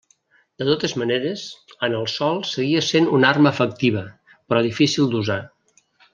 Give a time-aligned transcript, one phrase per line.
[0.61, 1.43] De totes maneres,
[1.87, 5.39] en el sòl seguia sent una arma efectiva, però difícil d'usar.